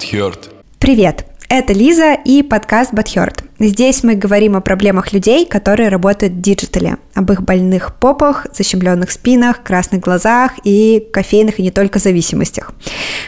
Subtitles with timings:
[0.00, 0.48] Бадхёрд.
[0.78, 1.26] Привет!
[1.50, 3.44] Это Лиза и подкаст Бадхёрд.
[3.58, 8.46] Здесь мы говорим о проблемах людей, которые работают в digital е, об их больных попах,
[8.54, 12.72] защемленных спинах, красных глазах и кофейных и не только зависимостях.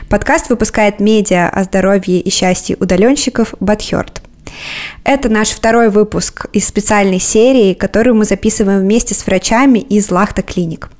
[0.09, 4.23] Подкаст выпускает медиа о здоровье и счастье удаленщиков Бадхёрд.
[5.05, 10.43] Это наш второй выпуск из специальной серии, которую мы записываем вместе с врачами из Лахта
[10.43, 10.91] Клиник.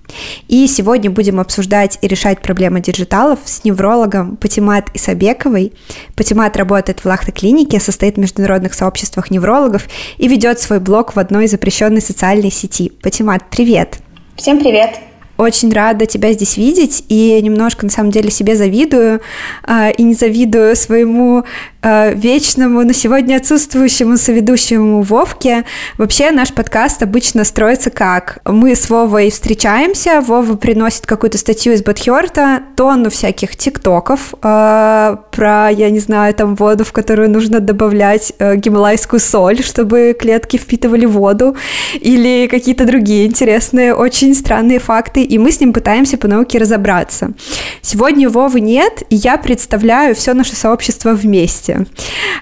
[0.49, 5.73] И сегодня будем обсуждать и решать проблемы digital ов с неврологом Патимат Исабековой.
[6.17, 9.89] Патимат работает в Лахта клинике, состоит в международных сообществах неврологов
[10.19, 12.91] и ведет свой блог в одной запрещенной социальной сети.
[13.03, 13.99] Патимат, привет!
[14.37, 14.99] Всем привет!
[15.39, 19.21] Очень рада тебя здесь видеть и немножко, на самом деле, себе завидую
[19.67, 21.45] э, и не завидую своему
[21.83, 25.65] э, вечному, но сегодня отсутствующему соведущему Вовке.
[25.99, 28.39] Вообще наш подкаст обычно строится как?
[28.45, 35.71] Мы с Вовой встречаемся, Вова приносит какую-то статью из Бадхерта, тонну всяких тиктоков э, про,
[35.71, 41.07] я не знаю, там воду, в которую нужно добавлять э, гималайскую соль, чтобы клетки впитывали
[41.07, 41.57] воду,
[41.95, 47.33] или какие-то другие интересные, очень странные факты, и мы с ним пытаемся по науке разобраться.
[47.81, 51.87] Сегодня Вовы нет, и я представляю все наше сообщество вместе вместе.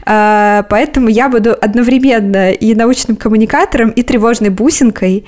[0.06, 5.24] А, поэтому я буду одновременно и научным коммуникатором, и тревожной бусинкой.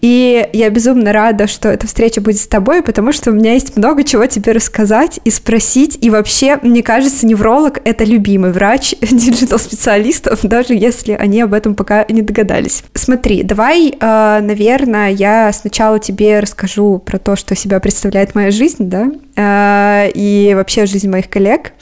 [0.00, 3.76] И я безумно рада, что эта встреча будет с тобой, потому что у меня есть
[3.76, 5.98] много чего тебе рассказать и спросить.
[6.00, 11.74] И вообще, мне кажется, невролог— это любимый врач digital -специалистов, даже если они об этом
[11.74, 12.84] пока не догадались.
[12.94, 18.88] Смотри, давай, а, наверное, я сначала тебе расскажу про то, что себя представляет моя жизнь,
[18.88, 21.72] да, а, и вообще жизнь моих коллег.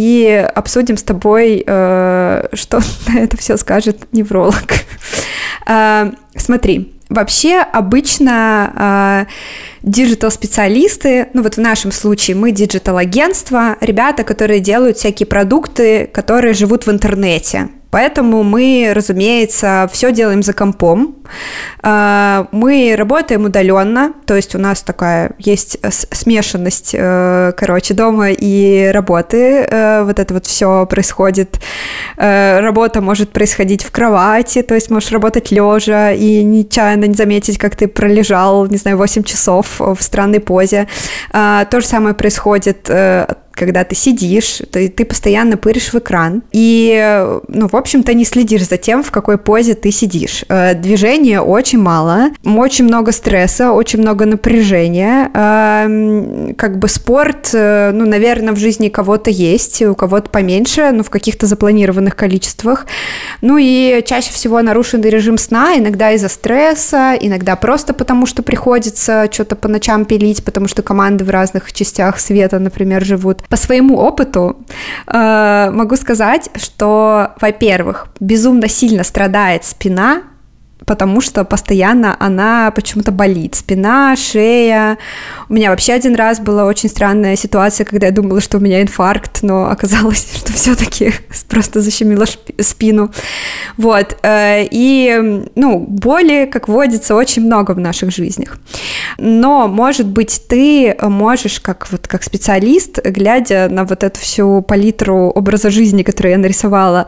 [0.00, 4.72] И обсудим с тобой, э, что на это все скажет невролог.
[5.66, 9.30] Э, смотри, вообще обычно э,
[9.82, 16.06] digital -специалисты, ну вот в нашем случае мы digital -агентство, ребята, которые делают всякие продукты,
[16.06, 17.68] которые живут в интернете.
[17.90, 21.16] Поэтому мы, разумеется, все делаем за компом.
[21.82, 28.90] А, мы работаем удаленно, то есть у нас такая есть смешанность, э, короче, дома и
[28.92, 29.66] работы.
[29.68, 31.60] Э, вот это вот все происходит.
[32.16, 37.58] Э, работа может происходить в кровати, то есть можешь работать лежа и нечаянно не заметить,
[37.58, 40.86] как ты пролежал, не знаю, 8 часов в странной позе.
[41.32, 42.88] А, то же самое происходит
[43.60, 48.66] когда ты сидишь, ты, ты постоянно пыришь в экран, и, ну, в общем-то, не следишь
[48.66, 50.46] за тем, в какой позе ты сидишь.
[50.48, 55.30] Э, движения очень мало, очень много стресса, очень много напряжения.
[55.34, 61.02] Э, как бы спорт, э, ну, наверное, в жизни кого-то есть, у кого-то поменьше, но
[61.02, 62.86] в каких-то запланированных количествах.
[63.42, 69.28] Ну и чаще всего нарушенный режим сна, иногда из-за стресса, иногда просто потому, что приходится
[69.30, 73.42] что-то по ночам пилить, потому что команды в разных частях света, например, живут.
[73.50, 74.64] По своему опыту
[75.06, 80.22] э, могу сказать, что, во-первых, безумно сильно страдает спина
[80.86, 83.54] потому что постоянно она почему-то болит.
[83.54, 84.98] Спина, шея.
[85.48, 88.82] У меня вообще один раз была очень странная ситуация, когда я думала, что у меня
[88.82, 91.12] инфаркт, но оказалось, что все-таки
[91.48, 92.26] просто защемило
[92.60, 93.12] спину.
[93.76, 94.16] Вот.
[94.22, 98.58] Э, и, ну, боли, как водится, очень много в наших жизнях.
[99.18, 105.30] Но, может быть, ты можешь, как, вот, как специалист, глядя на вот эту всю палитру
[105.30, 107.06] образа жизни, которую я нарисовала,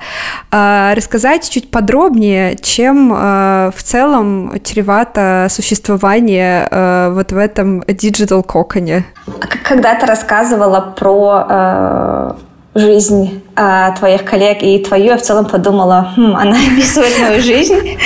[0.51, 8.43] э, рассказать чуть подробнее, чем э, в целом чревато существование э, вот в этом digital
[8.43, 9.05] коконе.
[9.27, 12.33] А когда ты рассказывала про э,
[12.75, 17.75] жизнь э, твоих коллег и твою, я в целом подумала, хм, она описывает мою жизнь.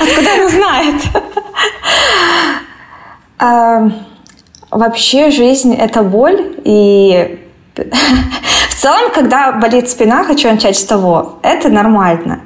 [0.00, 1.02] Откуда она знает?
[3.42, 3.88] Э,
[4.70, 7.40] вообще жизнь— это боль, и
[7.74, 12.40] в целом, когда болит спина, хочу начать с того, это нормально.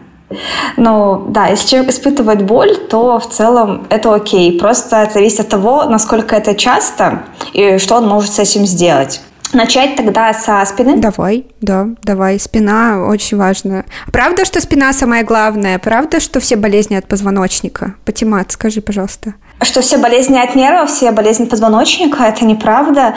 [0.77, 4.59] Ну, да, если человек испытывает боль, то в целом это окей.
[4.59, 9.21] Просто это зависит от того, насколько это часто и что он может с этим сделать.
[9.54, 10.97] Начать тогда со спины?
[10.97, 12.41] Давай, да, давай.
[12.41, 13.84] Спина очень важная.
[14.13, 15.78] Правда, что спина самая главная?
[15.78, 17.95] Правда, что все болезни от позвоночника?
[18.04, 19.34] Патимат, скажи, пожалуйста.
[19.63, 23.15] Что все болезни от нервов, все болезни позвоночника, это неправда.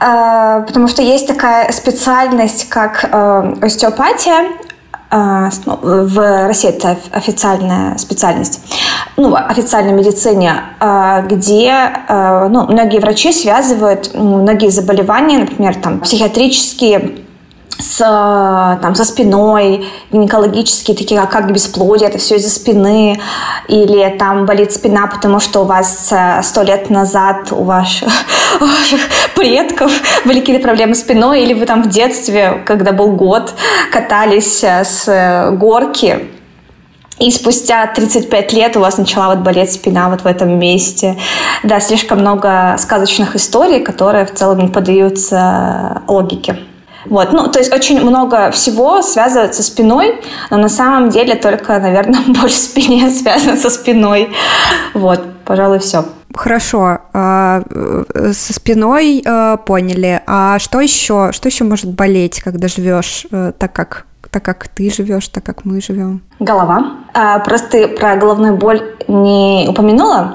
[0.00, 4.48] А, потому что есть такая специальность, как э, остеопатия.
[5.14, 8.60] А, ну, в России это официальная специальность,
[9.18, 16.00] ну, в официальной медицине, а, где а, ну, многие врачи связывают многие заболевания, например, там,
[16.00, 17.26] психиатрические
[17.78, 17.98] с,
[18.82, 23.20] там, со спиной, гинекологические, такие как, как бесплодие, это все из-за спины,
[23.68, 28.08] или там болит спина, потому что у вас э, сто лет назад у ваших,
[28.60, 29.00] у ваших
[29.34, 29.90] предков
[30.24, 33.54] были какие-то проблемы с спиной, или вы там в детстве, когда был год,
[33.90, 36.28] катались э, с э, горки,
[37.18, 41.16] и спустя 35 лет у вас начала вот болеть спина вот в этом месте.
[41.62, 46.56] Да, слишком много сказочных историй, которые в целом не поддаются логике.
[47.06, 50.20] Вот, ну, то есть очень много всего связывается со спиной,
[50.50, 54.32] но на самом деле только, наверное, боль в спине связана со спиной.
[54.94, 56.04] Вот, пожалуй, все.
[56.34, 60.22] Хорошо, а, э, со спиной э, поняли.
[60.26, 61.30] А что еще?
[61.32, 65.66] Что еще может болеть, когда живешь э, так, как так как ты живешь, так как
[65.66, 66.22] мы живем?
[66.40, 66.92] Голова.
[67.12, 70.34] А, просто про головную боль не упомянула.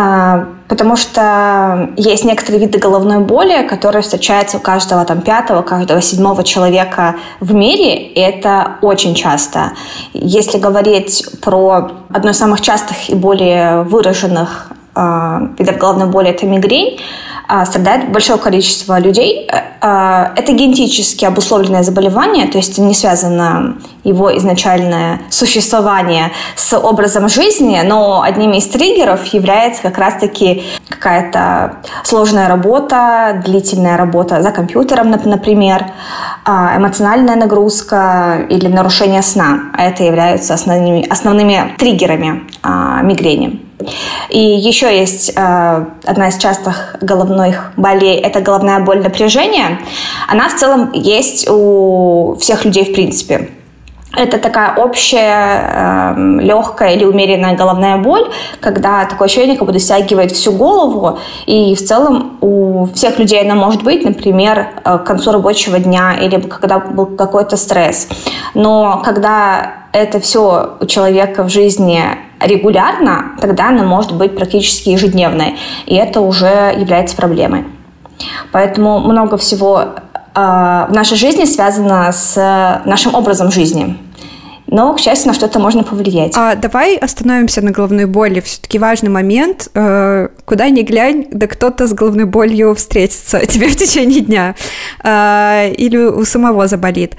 [0.00, 6.00] А, потому что есть некоторые виды головной боли, которые встречаются у каждого там пятого, каждого
[6.00, 9.72] седьмого человека в мире, и это очень часто.
[10.12, 16.46] Если говорить про одно из самых частых и более выраженных э, видов головной боли, это
[16.46, 17.02] мигрень, а,
[17.64, 19.48] страдает большое количество людей.
[19.50, 27.28] Э, а, это генетически обусловленное заболевание, то есть не связано его изначальное существование с образом
[27.28, 35.10] жизни, но одним из триггеров является как раз-таки какая-то сложная работа, длительная работа за компьютером,
[35.10, 35.86] например,
[36.44, 39.72] а, эмоциональная нагрузка или нарушение сна.
[39.78, 42.46] Это являются основными, основными триггерами
[43.02, 43.67] мигрени.
[44.30, 49.80] И еще есть э, одна из частых головных болей– это головная боль напряжения.
[50.28, 53.50] Она в целом есть у всех людей в принципе.
[54.16, 58.28] Это такая общая э, легкая или умеренная головная боль,
[58.58, 63.54] когда такое ощущение как будто стягивает всю голову, и в целом у всех людей она
[63.54, 68.08] может быть, например, э, к концу рабочего дня или когда был какой-то стресс.
[68.54, 72.02] Но когда это все у человека в жизни
[72.40, 75.56] регулярно, тогда она может быть практически ежедневной,
[75.86, 77.64] и это уже является проблемой.
[78.52, 79.86] Поэтому много всего э,
[80.34, 83.96] в нашей жизни связано с нашим образом жизни.
[84.70, 86.32] Но, к счастью, на что-то можно повлиять.
[86.36, 88.40] А давай остановимся на головной боли.
[88.40, 89.68] Все-таки важный момент.
[89.74, 94.54] Э, куда ни глянь, да кто-то с головной болью встретится тебе в течение дня.
[95.02, 97.16] Э, или у самого заболит.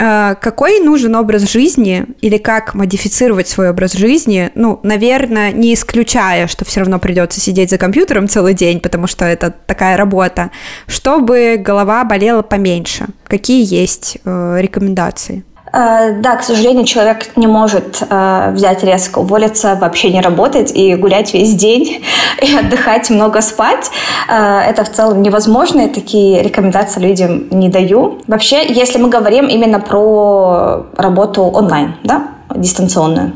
[0.00, 4.50] Э, какой нужен образ жизни или как модифицировать свой образ жизни?
[4.56, 9.24] Ну, наверное, не исключая, что все равно придется сидеть за компьютером целый день, потому что
[9.24, 10.50] это такая работа,
[10.88, 13.06] чтобы голова болела поменьше.
[13.28, 15.44] Какие есть рекомендации?
[15.72, 20.94] Э, да, к сожалению, человек не может э, взять резко, уволиться, вообще не работать и
[20.94, 22.04] гулять весь день
[22.42, 23.90] и отдыхать, много спать.
[24.28, 28.20] Э, это в целом невозможно, и такие рекомендации людям не даю.
[28.26, 33.32] Вообще, если мы говорим именно про работу онлайн, да, дистанционную,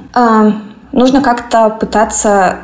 [0.93, 2.57] нужно как-то пытаться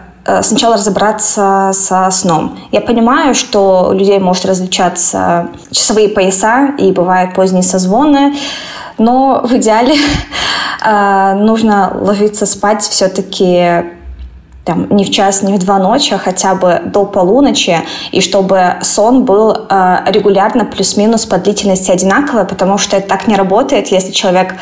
[0.43, 2.59] сначала разобраться со сном.
[2.73, 8.35] Я понимаю, что у людей может различаться часовые пояса и бывают поздние созвоны,
[8.99, 9.95] но в идеале
[10.85, 13.85] э, нужно ложиться спать все-таки
[14.69, 17.79] там, не в час, не в два ночи, а хотя бы до полуночи,
[18.13, 23.35] и чтобы сон был э, регулярно плюс-минус по длительности одинаковый, потому что это так не
[23.35, 24.57] работает, если человек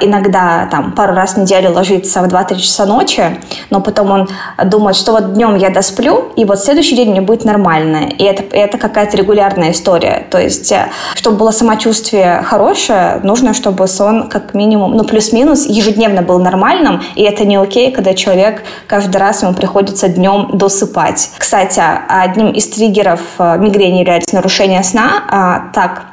[0.00, 3.38] иногда там пару раз в неделю ложится в 2-3 часа ночи,
[3.70, 4.28] но потом он
[4.64, 8.08] думает, что вот днем я досплю, и вот следующий день мне будет нормально.
[8.18, 10.26] И это, это какая-то регулярная история.
[10.30, 16.22] То есть, э, чтобы было самочувствие хорошее, нужно, чтобы сон как минимум, ну плюс-минус, ежедневно
[16.22, 21.30] был нормальным, и это не окей, когда человек каждый раз раз ему приходится днем досыпать.
[21.38, 25.24] Кстати, одним из триггеров э, мигрени является нарушение сна.
[25.28, 26.06] А, так,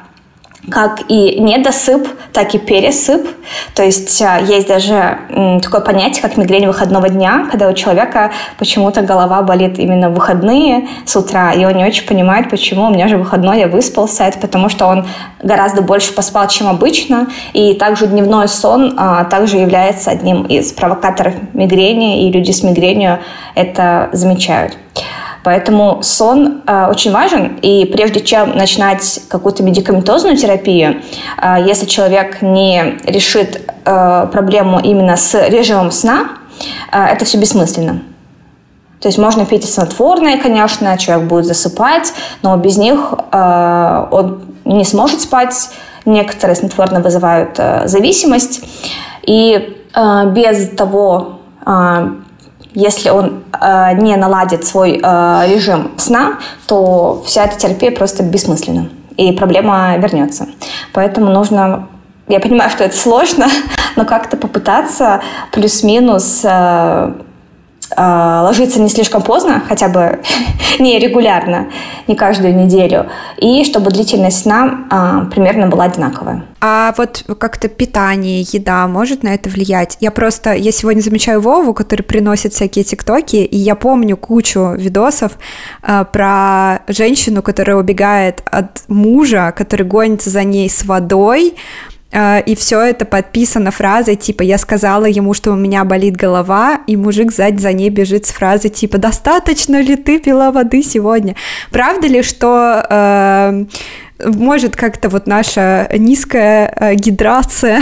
[0.70, 3.26] как и недосып, так и пересып.
[3.74, 5.18] То есть а, есть даже
[5.62, 10.88] такое понятие, как мигрень выходного дня, когда у человека почему-то голова болит именно в выходные
[11.04, 14.24] с утра, и он не очень понимает, почему у меня же выходной, я выспался.
[14.24, 15.06] Это потому, что он
[15.42, 17.28] гораздо больше поспал, чем обычно.
[17.52, 23.20] И также дневной сон а, также является одним из провокаторов мигрени, и люди с мигренью
[23.54, 24.76] это замечают.
[25.44, 31.02] Поэтому сон э, очень важен, и прежде чем начинать какую-то медикаментозную терапию,
[31.40, 36.28] э, если человек не решит э, проблему именно с режимом сна,
[36.90, 38.00] э, это все бессмысленно.
[39.00, 44.84] То есть можно пить снотворные, конечно, человек будет засыпать, но без них э, он не
[44.84, 45.68] сможет спать.
[46.06, 48.64] Некоторые снотворные вызывают э, зависимость.
[49.24, 52.08] И э, без того, э,
[52.74, 58.88] если он э, не наладит свой э, режим сна, то вся эта терапия просто бессмысленна.
[59.16, 60.48] и проблема вернется.
[60.92, 61.88] Поэтому нужно
[62.26, 63.46] я понимаю, что это сложно,
[63.96, 65.20] но как-то попытаться
[65.52, 67.12] плюс-минус э,
[67.96, 70.20] ложиться не слишком поздно, хотя бы
[70.78, 71.68] не регулярно,
[72.06, 73.06] не каждую неделю,
[73.38, 76.44] и чтобы длительность сна э, примерно была одинаковая.
[76.60, 79.98] А вот как-то питание, еда может на это влиять?
[80.00, 85.32] Я просто, я сегодня замечаю Вову, который приносит всякие тиктоки, и я помню кучу видосов
[85.82, 92.54] э, про женщину, которая убегает от мужа, который гонится за ней с водой, а, и
[92.54, 97.32] все это подписано фразой типа «я сказала ему, что у меня болит голова», и мужик
[97.32, 101.34] сзади за ней бежит с фразой типа «достаточно ли ты пила воды сегодня?»
[101.70, 103.64] Правда ли, что э,
[104.22, 107.80] может как-то вот наша низкая э, гидрация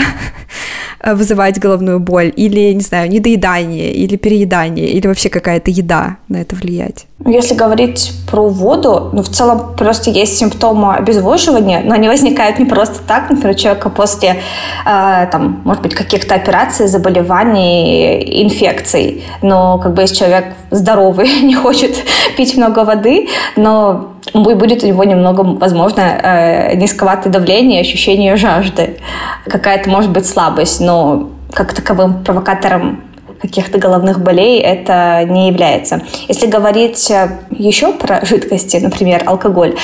[1.05, 6.55] вызывать головную боль, или, не знаю, недоедание, или переедание, или вообще какая-то еда на это
[6.55, 7.05] влиять?
[7.25, 12.65] Если говорить про воду, ну, в целом просто есть симптомы обезвоживания, но они возникают не
[12.65, 13.29] просто так.
[13.29, 14.41] Например, человека после,
[14.85, 19.23] э, там, может быть, каких-то операций, заболеваний, инфекций.
[19.41, 21.95] Но как бы если человек здоровый, не хочет
[22.37, 28.97] пить много воды, но будет у него немного, возможно, э, низковатое давление, ощущение жажды.
[29.45, 33.03] Какая-то, может быть, слабость, но как таковым провокатором
[33.41, 36.01] каких-то головных болей это не является.
[36.29, 39.75] Если говорить э, еще про жидкости, например, алкоголь,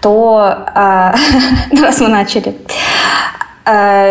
[0.00, 1.12] то, э,
[1.80, 2.56] раз мы начали,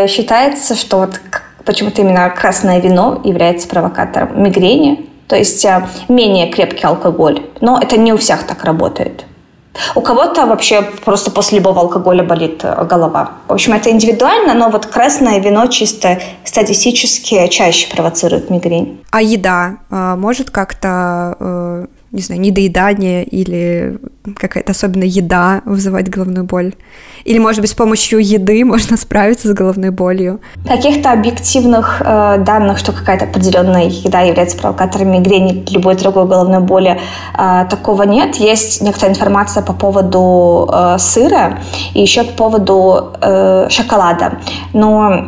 [0.10, 1.22] считается, что вот
[1.64, 5.66] почему-то именно красное вино является провокатором мигрени, то есть
[6.10, 7.42] менее крепкий алкоголь.
[7.62, 9.26] Но это не у всех так работает.
[9.96, 13.32] У кого-то вообще просто после любого алкоголя болит э, голова.
[13.48, 19.04] В общем, это индивидуально, но вот красное вино чисто статистически чаще провоцирует мигрень.
[19.12, 23.98] А еда э, может как-то э, не знаю, недоедание или
[24.38, 26.74] какая-то особенная еда вызывать головную боль?
[27.26, 30.40] Или, может быть, с помощью еды можно справиться с головной болью?
[30.66, 36.62] Каких-то объективных э, данных, что какая-то определенная еда является провокатором мигрени или любой другой головной
[36.62, 37.00] боли,
[37.38, 38.36] э, такого нет.
[38.36, 41.60] Есть некоторая информация по поводу э, сыра
[41.94, 44.40] и еще по поводу э, шоколада.
[44.74, 45.26] Но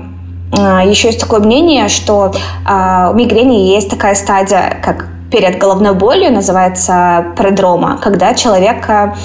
[0.54, 2.32] э, еще есть такое мнение, что
[2.66, 9.16] э, у мигрени есть такая стадия, как перед головной болью, называется предрома, когда человека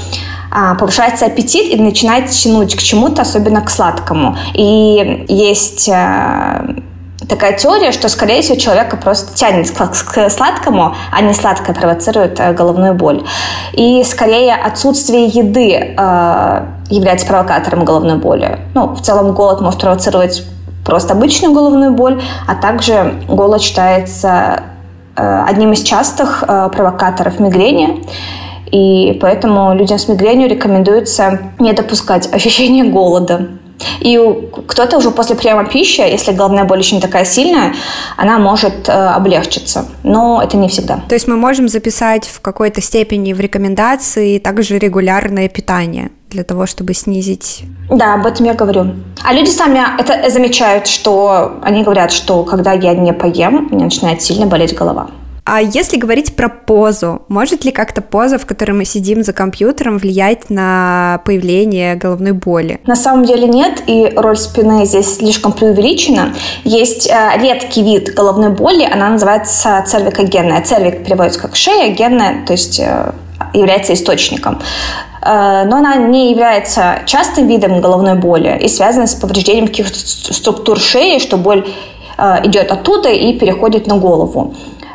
[0.50, 4.36] а, повышается аппетит и начинает тянуть к чему-то, особенно к сладкому.
[4.54, 6.66] И есть а,
[7.28, 12.52] такая теория, что, скорее всего, человека просто тянет к сладкому, а не сладкое провоцирует э,
[12.52, 13.24] головную боль.
[13.72, 18.58] И, скорее, отсутствие еды э, является провокатором головной боли.
[18.74, 20.44] Ну, в целом, голод может провоцировать
[20.84, 24.71] просто обычную головную боль, а также голод считается Э,
[25.20, 28.04] одним из частых э, провокаторов мигрени.
[28.70, 33.48] И поэтому людям с мигренью рекомендуется не допускать ощущения голода.
[34.00, 34.18] И
[34.66, 37.74] кто-то уже после приема пищи, если головная боль еще не такая сильная,
[38.16, 39.86] она может э, облегчиться.
[40.02, 41.00] Но это не всегда.
[41.08, 46.66] То есть мы можем записать в какой-то степени в рекомендации также регулярное питание для того,
[46.66, 47.64] чтобы снизить...
[47.90, 48.94] Да, об этом я говорю.
[49.22, 53.84] А люди сами это замечают, что они говорят, что когда я не поем, у меня
[53.84, 55.10] начинает сильно болеть голова.
[55.44, 59.98] А если говорить про позу, может ли как-то поза, в которой мы сидим за компьютером,
[59.98, 62.80] влиять на появление головной боли?
[62.86, 66.32] На самом деле нет, и роль спины здесь слишком преувеличена.
[66.62, 70.62] Есть э, редкий вид головной боли, она называется цервикогенная.
[70.62, 73.10] Цервик переводится как шея, генная, то есть э,
[73.52, 74.60] является источником.
[75.22, 80.78] Э, но она не является частым видом головной боли и связана с повреждением каких-то структур
[80.78, 81.66] шеи, что боль
[82.44, 84.54] идет оттуда и переходит на голову.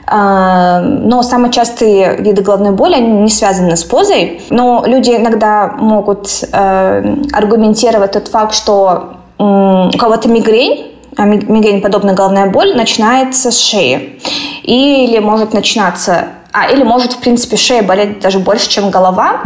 [0.10, 4.42] Э, но самые частые виды головной боли, они не связаны с позой.
[4.50, 12.50] Но люди иногда могут аргументировать тот факт, что у кого-то мигрень, а мигрень подобная головная
[12.50, 14.20] боль начинается с шеи.
[14.64, 19.42] Или может начинаться а, или может, в принципе, шея болеть даже больше, чем голова,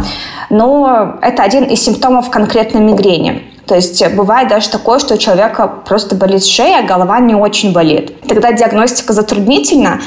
[0.50, 3.51] но это один из симптомов конкретной мигрени.
[3.72, 7.72] То есть бывает даже такое, что у человека просто болит шея, а голова не очень
[7.72, 8.22] болит.
[8.28, 10.02] Тогда диагностика затруднительна,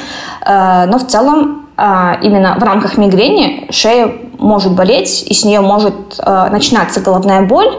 [0.45, 5.61] э, но в целом э, именно в рамках мигрени шея может болеть, и с нее
[5.61, 7.75] может э, начинаться головная боль.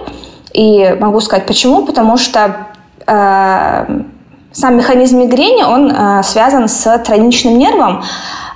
[0.52, 2.66] И могу сказать почему, потому что
[3.06, 8.02] сам механизм мигрени, он связан с тройничным нервом,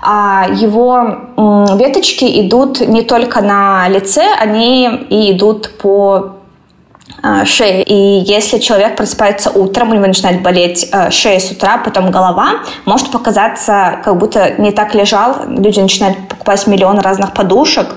[0.02, 6.39] а его веточки идут не только на лице, они и идут по
[7.22, 7.82] а, шее.
[7.82, 12.60] И если человек просыпается утром, у него начинает болеть а, шея с утра, потом голова,
[12.86, 15.36] может показаться, как будто не так лежал.
[15.48, 17.94] Люди начинают покупать миллион разных подушек, э,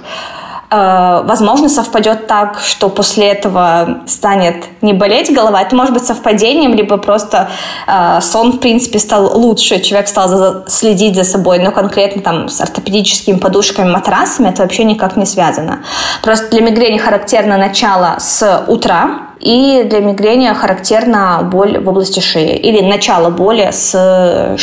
[1.26, 5.62] возможно, совпадет так, что после этого станет не болеть голова.
[5.62, 7.50] Это может быть совпадением, либо просто
[7.88, 12.50] э, сон, в принципе, стал лучше, человек стал за, следить за собой, но конкретно там
[12.50, 15.84] с ортопедическими подушками, матрасами это вообще никак не связано.
[16.22, 22.56] Просто для мигрени характерно начало с утра, и для мигрени характерна боль в области шеи
[22.56, 24.56] или начало боли с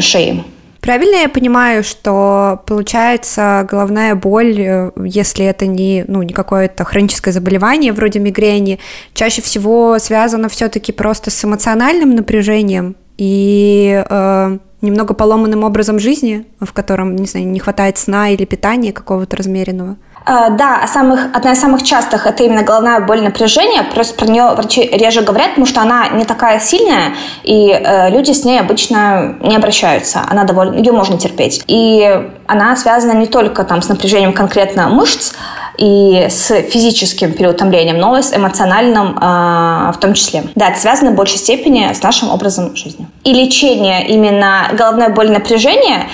[0.00, 0.44] шеи.
[0.84, 7.32] Правильно я понимаю, что получается головная боль, э, если это не, ну, не какое-то хроническое
[7.32, 8.78] заболевание вроде мигрени,
[9.14, 16.74] чаще всего связано все-таки просто с эмоциональным напряжением и э, немного поломанным образом жизни, в
[16.74, 19.96] котором, не знаю, не хватает сна или питания какого-то размеренного?
[20.26, 23.82] А, да, самых, одна из самых частых это именно головная боль напряжения.
[23.82, 28.32] Просто про нее врачи реже говорят, потому что она не такая сильная, и э, люди
[28.32, 30.22] с ней обычно не обращаются.
[30.26, 31.62] Она довольно, ее можно терпеть.
[31.66, 35.34] И она связана не только там с напряжением конкретно мышц
[35.76, 40.44] и с физическим переутомлением, но и с эмоциональным э, в том числе.
[40.54, 43.06] Да, это связано в большей степени с нашим образом жизни.
[43.24, 46.06] И лечение именно головной боли напряжения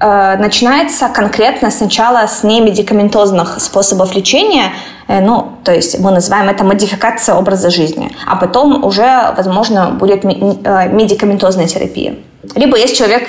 [0.00, 4.72] начинается конкретно сначала с немедикаментозных способов лечения,
[5.08, 10.24] э, ну, то есть мы называем это модификация образа жизни, а потом уже, возможно, будет
[10.24, 12.14] э, медикаментозная терапия.
[12.54, 13.28] Либо если человек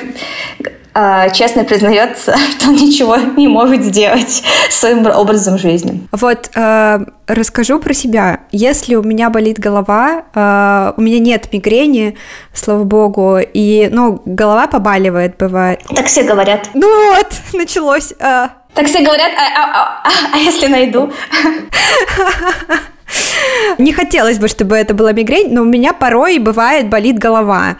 [1.33, 6.07] честно признается, что он ничего не может сделать своим образом жизни.
[6.11, 8.41] Вот э, расскажу про себя.
[8.51, 12.17] Если у меня болит голова, э, у меня нет мигрени,
[12.53, 15.81] слава богу, и, ну, голова побаливает, бывает.
[15.95, 16.69] Так все говорят.
[16.73, 18.13] Ну вот, началось.
[18.19, 18.49] Э...
[18.73, 21.11] Так все говорят, а, а, а, а если найду?
[23.77, 27.77] Не хотелось бы, чтобы это была мигрень, но у меня порой бывает болит голова.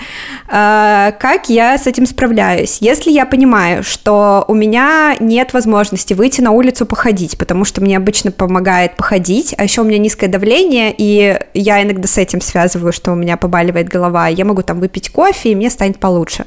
[0.48, 2.80] А, как я с этим справляюсь?
[2.82, 7.98] Если я понимаю, что у меня нет возможности выйти на улицу походить, потому что мне
[7.98, 12.92] обычно помогает походить, а еще у меня низкое давление, и я иногда с этим связываю,
[12.92, 16.46] что у меня побаливает голова, я могу там выпить кофе, и мне станет получше.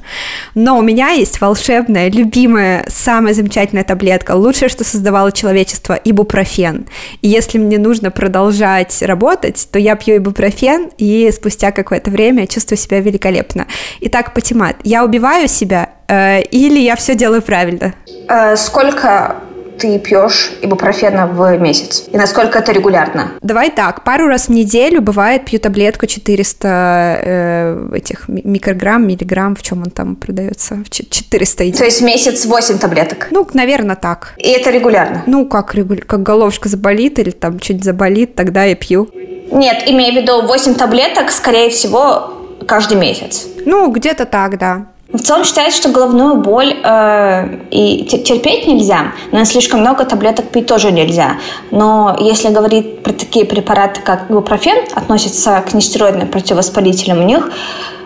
[0.54, 6.86] Но у меня есть волшебная, любимая, самая замечательная таблетка, лучшее, что создавало человечество, ибупрофен.
[7.22, 12.78] И если мне нужно продолжать работать, то я пью ибупрофен, и спустя какое-то время чувствую
[12.78, 13.66] себя великолепно.
[14.00, 17.94] Итак, Патимат, я убиваю себя э, или я все делаю правильно?
[18.28, 19.36] Э, сколько
[19.78, 22.04] ты пьешь ибупрофена в месяц?
[22.12, 23.32] И насколько это регулярно?
[23.42, 29.62] Давай так, пару раз в неделю бывает пью таблетку 400 э, этих микрограмм, миллиграмм, в
[29.62, 30.82] чем он там продается?
[30.90, 31.72] 400.
[31.72, 33.28] То есть в месяц 8 таблеток?
[33.30, 34.34] Ну, наверное, так.
[34.38, 35.22] И это регулярно?
[35.26, 36.02] Ну, как, регуля...
[36.02, 39.08] как головушка заболит или там что-нибудь заболит, тогда я пью.
[39.50, 42.32] Нет, имея в виду 8 таблеток, скорее всего,
[42.66, 43.46] каждый месяц.
[43.64, 44.86] Ну, где-то так, да.
[45.12, 50.66] В целом считается, что головную боль э, и терпеть нельзя, но слишком много таблеток пить
[50.66, 51.36] тоже нельзя.
[51.70, 57.50] Но если говорить про такие препараты, как ибупрофен, относятся к нестероидным противовоспалителям, у них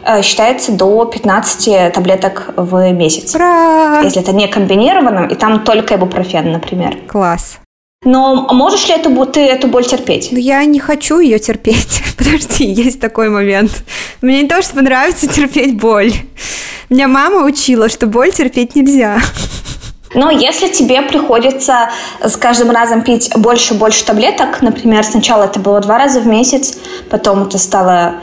[0.05, 3.35] э, считается до 15 таблеток в месяц.
[3.35, 4.01] Ура!
[4.03, 6.97] Если это не комбинированным, и там только ибупрофен, например.
[7.07, 7.61] Класс.
[8.05, 10.29] Но можешь ли эту, ты эту боль терпеть?
[10.31, 12.03] Я не хочу ее терпеть.
[12.17, 13.73] Подожди, есть такой момент.
[14.23, 16.13] Мне не то, что нравится терпеть боль.
[16.91, 19.19] Меня мама учила, что боль терпеть нельзя.
[20.15, 21.91] Но если тебе приходится
[22.23, 26.27] с каждым разом пить больше и больше таблеток, например, сначала это было два раза в
[26.27, 26.79] месяц,
[27.11, 28.15] потом это стало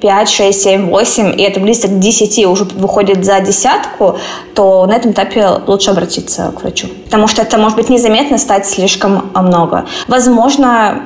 [0.00, 4.18] 5, 6, 7, 8, и это близко к 10 уже выходит за десятку,
[4.54, 6.88] то на этом этапе лучше обратиться к врачу.
[7.04, 9.86] Потому что это может быть незаметно стать слишком много.
[10.08, 11.02] Возможно,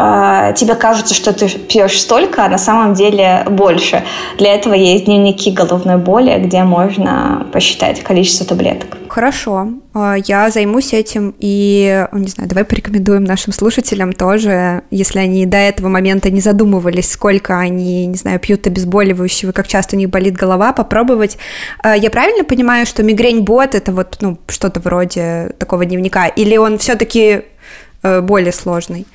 [0.00, 4.04] а, тебе кажется, что ты пьешь столько, а на самом деле больше.
[4.38, 8.96] Для этого есть дневники головной боли, где можно посчитать количество таблеток.
[9.08, 15.46] Хорошо, а, я займусь этим и, не знаю, давай порекомендуем нашим слушателям тоже, если они
[15.46, 20.10] до этого момента не задумывались, сколько они, не знаю, пьют обезболивающего, как часто у них
[20.10, 21.38] болит голова, попробовать.
[21.82, 26.78] А, я правильно понимаю, что мигрень-бот это вот, ну, что-то вроде такого дневника, или он
[26.78, 27.42] все-таки э,
[28.02, 29.06] более сложный?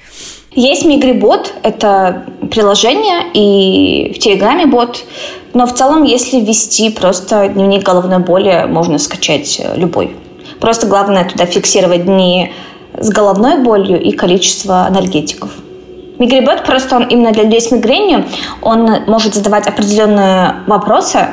[0.55, 5.03] Есть Мигрибот, это приложение, и в Телеграме бот.
[5.53, 10.15] Но в целом, если ввести просто дневник головной боли, можно скачать э, любой.
[10.59, 12.53] Просто главное туда фиксировать дни
[12.99, 15.49] с головной болью и количество анальгетиков.
[16.19, 18.25] Мигрибот просто он именно для людей с мигренью,
[18.61, 21.29] он может задавать определенные вопросы,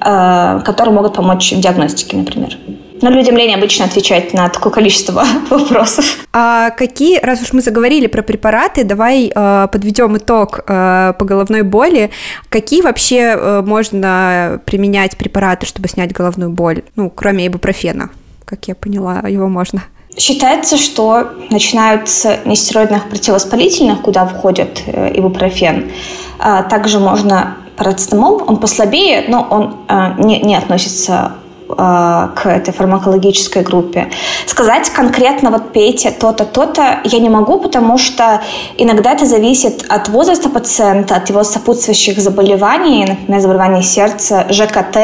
[0.00, 2.56] э, которые могут помочь в диагностике, например.
[3.00, 6.26] Но людям лень обычно отвечать на такое количество вопросов.
[6.32, 11.62] А какие, раз уж мы заговорили про препараты, давай э, подведем итог э, по головной
[11.62, 12.10] боли.
[12.48, 16.82] Какие вообще э, можно применять препараты, чтобы снять головную боль?
[16.96, 18.10] Ну, кроме ибупрофена,
[18.44, 19.82] как я поняла, его можно.
[20.16, 25.92] Считается, что начинают с нестероидных противовоспалительных, куда входит э, ибупрофен.
[26.40, 31.34] А также можно парацетамол, он послабее, но он э, не, не относится
[31.68, 34.08] к этой фармакологической группе.
[34.46, 38.40] Сказать конкретно вот пейте то-то, то-то я не могу, потому что
[38.76, 44.96] иногда это зависит от возраста пациента, от его сопутствующих заболеваний, например, заболеваний сердца, ЖКТ,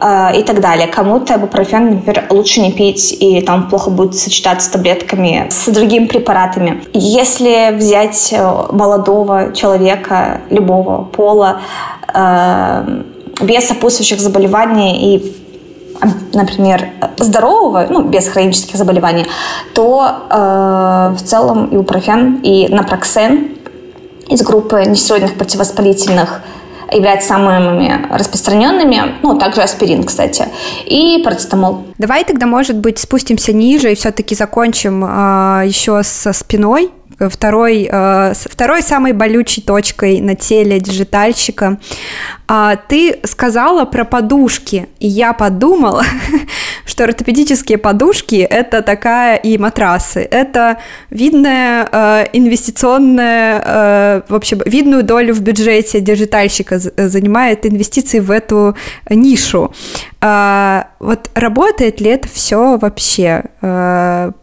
[0.00, 0.86] Э, и так далее.
[0.86, 6.06] Кому-то ибупрофен, например, лучше не пить, и там плохо будет сочетаться с таблетками, с другими
[6.06, 6.82] препаратами.
[6.94, 11.60] Если взять э, молодого человека любого пола,
[12.14, 13.02] э,
[13.42, 15.36] без сопутствующих заболеваний и
[16.32, 19.26] например, здорового, ну, без хронических заболеваний,
[19.74, 23.48] то э, в целом ибупрофен и напроксен
[24.28, 26.40] из группы нестероидных противовоспалительных
[26.92, 30.48] являются самыми распространенными, ну, также аспирин, кстати,
[30.86, 31.84] и парацетамол.
[31.98, 36.90] Давай тогда, может быть, спустимся ниже и все-таки закончим э, еще со спиной,
[37.28, 41.78] второй, э, второй самой болючей точкой на теле диджитальщика.
[42.48, 46.02] А, ты сказала про подушки, и я подумала,
[46.84, 50.26] что ортопедические подушки– это такая и матрасы.
[50.28, 50.78] Это
[51.10, 58.74] видная э, инвестиционная, э, вообще видную долю в бюджете диджитальщика занимает инвестиции в эту
[59.08, 59.72] нишу.
[60.20, 63.44] А, вот работает ли это все вообще?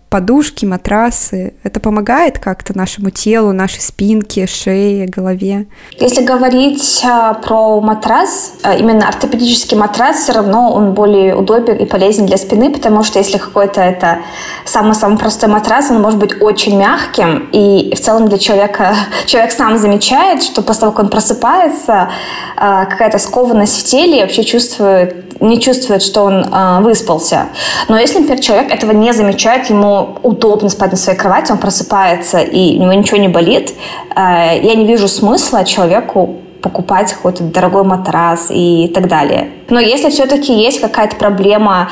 [0.09, 1.53] Подушки, матрасы.
[1.63, 5.67] Это помогает как-то нашему телу, нашей спинке, шее, голове?
[5.99, 11.85] Если говорить а, про матрас, а, именно ортопедический матрас, все равно он более удобен и
[11.85, 14.19] полезен для спины, потому что если какой-то это
[14.65, 19.77] самый-самый простой матрас, он может быть очень мягким, и в целом для человека, человек сам
[19.77, 22.09] замечает, что после того, как он просыпается,
[22.55, 27.47] а, какая-то скованность в теле, вообще чувствует не чувствует, что он э, выспался.
[27.87, 32.39] Но если, например, человек этого не замечает, ему удобно спать на своей кровати, он просыпается
[32.39, 33.73] и у него ничего не болит,
[34.15, 39.51] э, я не вижу смысла человеку покупать какой-то дорогой матрас и так далее.
[39.69, 41.89] Но если все-таки есть какая-то проблема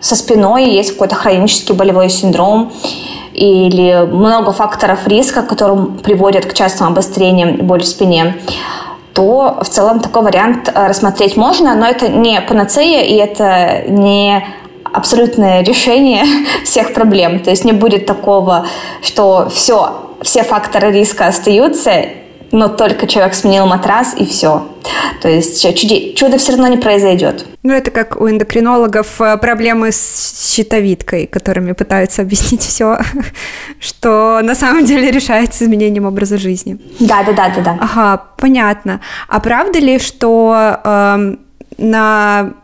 [0.00, 2.72] со спиной, есть какой-то хронический болевой синдром,
[3.32, 8.36] или много факторов риска, которые приводят к частым обострениям боли в спине,
[9.14, 14.44] то в целом такой вариант э, рассмотреть можно, но это не панацея и это не
[14.84, 16.24] абсолютное решение
[16.64, 17.40] всех проблем.
[17.40, 18.66] То есть не будет такого,
[19.02, 19.92] что все,
[20.22, 21.92] все факторы риска остаются,
[22.50, 24.66] но только человек сменил матрас и все.
[25.20, 27.44] То есть чудо, чудо все равно не произойдет.
[27.62, 32.98] Ну, это как у эндокринологов э, проблемы с щитовидкой, которыми пытаются объяснить все,
[33.80, 36.78] что на самом деле решается изменением образа жизни.
[37.00, 37.78] Да, да, да, да, да.
[37.80, 39.00] Ага, понятно.
[39.28, 41.34] А правда ли, что э,
[41.78, 42.54] на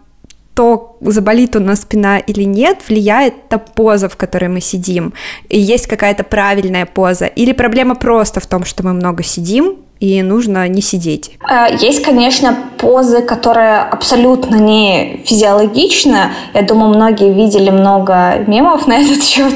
[0.55, 5.13] то, заболит у нас спина или нет, влияет та поза, в которой мы сидим.
[5.49, 7.27] И есть какая-то правильная поза.
[7.27, 11.31] Или проблема просто в том, что мы много сидим, и нужно не сидеть?
[11.49, 16.33] Э, есть, конечно, позы, которые абсолютно не физиологичны.
[16.53, 19.55] Я думаю, многие видели много мемов на этот счет.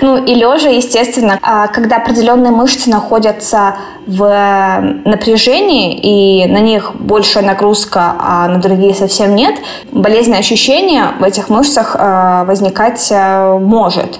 [0.00, 3.76] Ну и лежа, естественно, а когда определенные мышцы находятся
[4.06, 9.56] в напряжении, и на них большая нагрузка, а на другие совсем нет,
[9.92, 14.18] болезненное ощущение в этих мышцах э, возникать э, может.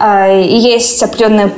[0.00, 1.50] И есть определенные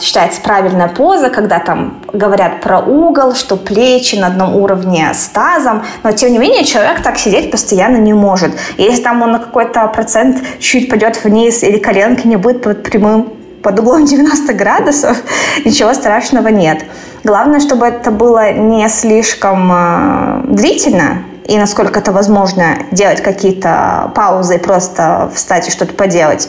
[0.00, 5.84] считается правильная поза, когда там говорят про угол, что плечи на одном уровне с тазом,
[6.02, 8.52] но тем не менее человек так сидеть постоянно не может.
[8.76, 13.32] если там он на какой-то процент чуть пойдет вниз или коленки не будет под прямым
[13.62, 15.16] под углом 90 градусов,
[15.64, 16.84] ничего страшного нет.
[17.24, 24.58] Главное, чтобы это было не слишком э, длительно, и насколько это возможно делать какие-то паузы
[24.58, 26.48] просто встать и что-то поделать.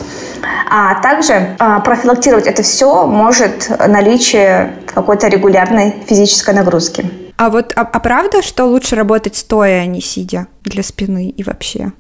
[0.70, 7.10] А также а, профилактировать это все может наличие какой-то регулярной физической нагрузки.
[7.38, 11.44] А вот а, а правда, что лучше работать стоя, а не сидя для спины и
[11.44, 11.92] вообще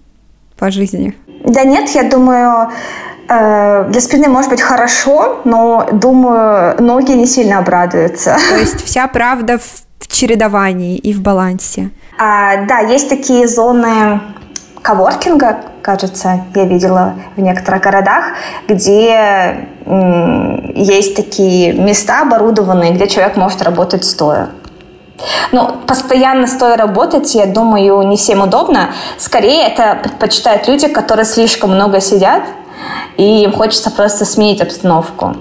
[0.57, 1.15] по жизни?
[1.45, 2.71] Да нет, я думаю,
[3.29, 8.38] э, для спины может быть хорошо, но думаю, ноги не сильно обрадуются.
[8.49, 11.91] То есть вся правда в чередовании и в балансе.
[12.17, 14.21] А, да, есть такие зоны
[14.82, 18.34] коворкинга, кажется, я видела в некоторых городах,
[18.67, 19.67] где
[20.75, 24.49] есть такие места оборудованные, где человек может работать стоя.
[25.51, 28.91] Ну, постоянно стоя работать, я думаю, не всем удобно.
[29.17, 32.43] Скорее, это предпочитают люди, которые слишком много сидят,
[33.17, 35.36] и им хочется просто сменить обстановку.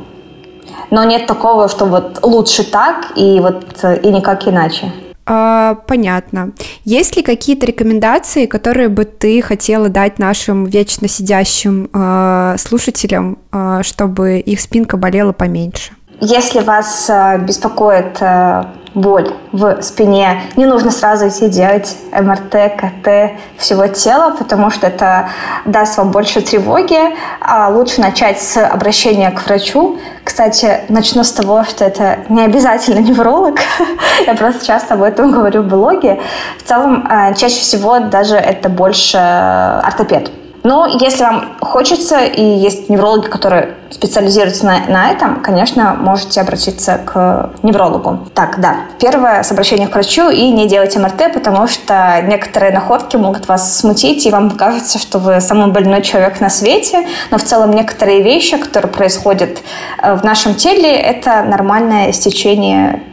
[0.90, 3.64] Но нет такого, что вот лучше так и вот
[4.02, 4.92] и никак иначе.
[5.26, 6.52] А, понятно.
[6.84, 13.80] Есть ли какие-то рекомендации, которые бы ты хотела дать нашим вечно сидящим э, слушателям, э,
[13.82, 15.92] чтобы их спинка болела поменьше?
[16.20, 18.64] Если вас э, беспокоит э,
[18.96, 25.28] боль в спине, не нужно сразу идти делать МРТ, КТ всего тела, потому что это
[25.66, 26.98] даст вам больше тревоги.
[27.40, 29.98] А лучше начать с обращения к врачу.
[30.24, 33.58] Кстати, начну с того, что это не обязательно невролог.
[34.26, 36.18] Я просто часто об этом говорю в блоге.
[36.58, 40.30] В целом, э, чаще всего даже это больше ортопед.
[40.66, 46.98] Но если вам хочется, и есть неврологи, которые специализируются на, на этом, конечно, можете обратиться
[47.04, 48.26] к неврологу.
[48.34, 48.78] Так, да.
[48.98, 53.78] Первое с обращением к врачу и не делайте МРТ, потому что некоторые находки могут вас
[53.78, 58.22] смутить, и вам кажется, что вы самый больной человек на свете, но в целом некоторые
[58.22, 59.58] вещи, которые происходят
[60.02, 63.04] э, в нашем теле, это нормальное стечение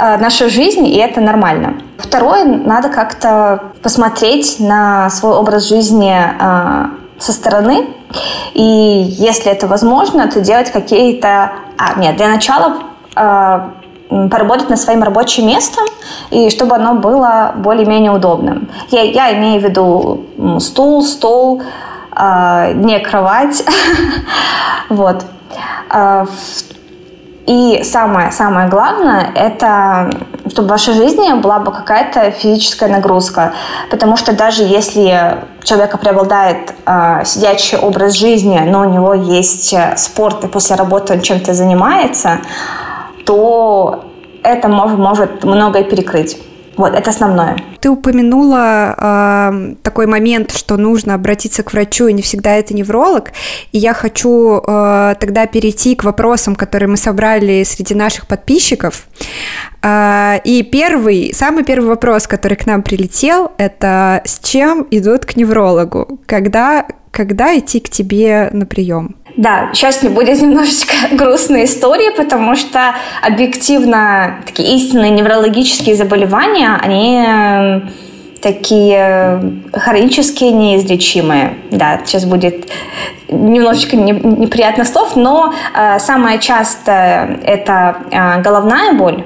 [0.00, 1.74] э, нашей жизни, и это нормально.
[1.98, 6.86] Второе, надо как-то посмотреть на свой образ жизни э,
[7.18, 7.86] со стороны.
[8.54, 11.52] И если это возможно, то делать какие-то...
[11.78, 12.78] А, нет, для начала
[13.14, 13.60] э,
[14.08, 15.84] поработать над своим рабочим местом,
[16.30, 18.68] и чтобы оно было более-менее удобным.
[18.90, 20.24] Я, я имею в виду
[20.58, 21.62] стул, стол,
[22.16, 23.62] э, не кровать.
[24.88, 25.24] вот.
[27.46, 30.10] И самое-самое главное, это
[30.50, 33.52] чтобы в вашей жизни была бы какая-то физическая нагрузка.
[33.90, 39.72] Потому что даже если у человека преобладает э, сидячий образ жизни, но у него есть
[39.72, 42.40] э, спорт, и после работы он чем-то занимается,
[43.24, 44.04] то
[44.42, 46.36] это может, может многое перекрыть.
[46.76, 47.56] Вот, это основное.
[47.80, 53.32] Ты упомянула э, такой момент, что нужно обратиться к врачу, и не всегда это невролог.
[53.72, 59.06] И я хочу э, тогда перейти к вопросам, которые мы собрали среди наших подписчиков.
[59.82, 65.36] Э, и первый, самый первый вопрос, который к нам прилетел, это с чем идут к
[65.36, 66.20] неврологу?
[66.26, 69.16] Когда, когда идти к тебе на прием?
[69.36, 77.24] Да, сейчас мне будет немножечко грустная история, потому что объективно такие истинные неврологические заболевания, они
[77.26, 77.90] эм,
[78.42, 81.54] такие хронические, неизлечимые.
[81.70, 82.70] Да, сейчас будет
[83.28, 89.24] немножечко неприятных слов, но э, самое частое это э, головная боль.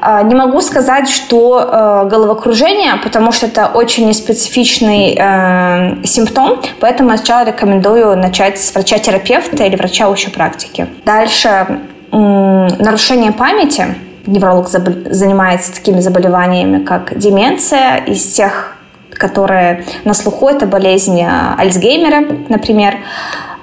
[0.00, 7.10] А, не могу сказать, что э, головокружение, потому что это очень неспецифичный э, симптом, поэтому
[7.10, 10.86] я сначала рекомендую начать с врача-терапевта или врача общей практики.
[11.04, 11.80] Дальше
[12.10, 13.94] нарушение памяти.
[14.26, 18.76] Невролог занимается такими заболеваниями, как деменция, из тех,
[19.10, 22.98] которые на слуху, это болезнь э, Альцгеймера, например.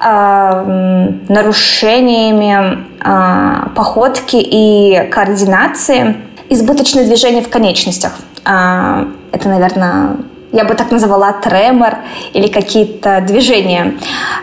[0.08, 8.12] Э, нарушениями э, походки и координации, избыточное движение в конечностях.
[8.46, 10.18] Э, это, наверное,
[10.52, 11.96] я бы так назвала тремор
[12.34, 13.96] или какие-то движения.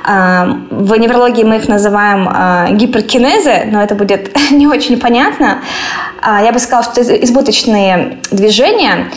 [0.05, 5.61] В неврологии мы их называем гиперкинезы, но это будет не очень понятно.
[6.22, 9.11] Я бы сказала, что это избыточные движения,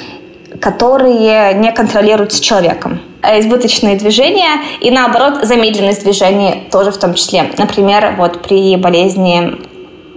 [0.61, 2.99] которые не контролируются человеком.
[3.25, 7.51] Э, избыточные движения и, наоборот, замедленность движений тоже в том числе.
[7.57, 9.57] Например, вот при болезни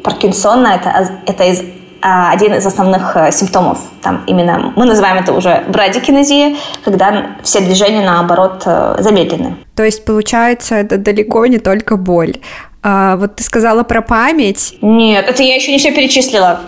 [0.02, 1.62] Паркинсона это, это из,
[2.02, 3.78] а, один из основных э, симптомов.
[4.02, 9.56] Там именно мы называем это уже брадикинезия, когда все движения, наоборот, э, замедлены.
[9.74, 12.34] То есть, получается, это далеко не только боль.
[12.82, 14.74] А, вот ты сказала про память.
[14.82, 16.60] Нет, это я еще не все перечислила.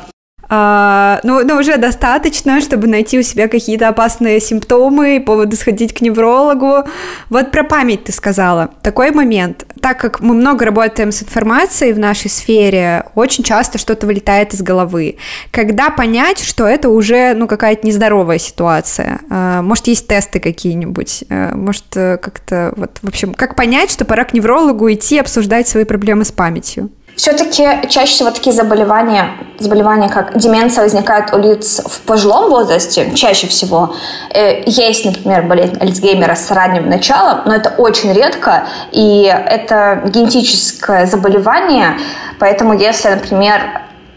[0.53, 6.01] А, ну, но уже достаточно, чтобы найти у себя какие-то опасные симптомы, поводы сходить к
[6.01, 6.89] неврологу.
[7.29, 8.71] Вот про память ты сказала.
[8.83, 9.65] Такой момент.
[9.81, 14.61] Так как мы много работаем с информацией в нашей сфере, очень часто что-то вылетает из
[14.61, 15.19] головы.
[15.53, 19.21] Когда понять, что это уже ну, какая-то нездоровая ситуация?
[19.31, 21.25] А, может, есть тесты какие-нибудь?
[21.31, 25.69] А, может, э, как-то вот, в общем, как понять, что пора к неврологу идти обсуждать
[25.69, 26.91] свои проблемы с памятью?
[27.17, 33.47] Все-таки чаще всего такие заболевания, заболевания как деменция возникают у лиц в пожилом возрасте, чаще
[33.47, 33.95] всего.
[34.33, 41.07] Э, есть, например, болезнь Альцгеймера с ранним началом, но это очень редко, и это генетическое
[41.07, 41.99] заболевание,
[42.39, 43.61] поэтому если, например,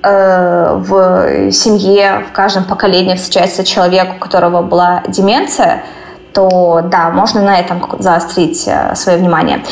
[0.02, 5.84] э, в семье в каждом поколении встречается человек, у которого была деменция,
[6.34, 9.64] то да, можно на этом заострить э, свое внимание.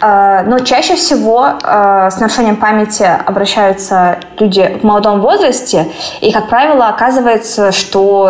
[0.00, 5.86] Э, но чаще всего э, с нарушением памяти обращаются люди в молодом возрасте,
[6.20, 8.28] и, как правило, оказывается, что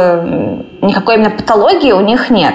[0.83, 2.55] никакой именно патологии у них нет.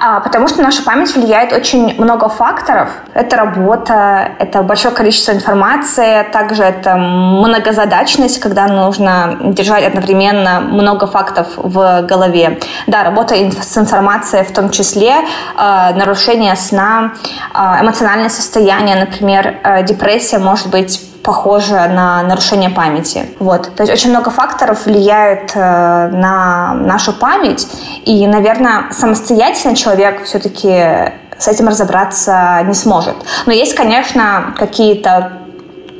[0.00, 2.88] А, потому что наша память влияет очень много факторов.
[3.14, 11.48] Это работа, это большое количество информации, также это многозадачность, когда нужно держать одновременно много фактов
[11.56, 12.58] в голове.
[12.86, 15.14] Да, работа с информацией в том числе,
[15.56, 17.12] э, нарушение сна,
[17.54, 23.26] эмоциональное состояние, например, депрессия может быть похоже на нарушение памяти.
[23.40, 23.74] Вот.
[23.74, 27.66] То есть очень много факторов влияют э, на нашу память,
[28.04, 33.16] и, наверное, самостоятельно человек все-таки с этим разобраться не сможет.
[33.46, 35.32] Но есть, конечно, какие-то